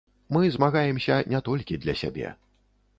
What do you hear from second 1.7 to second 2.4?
для сябе.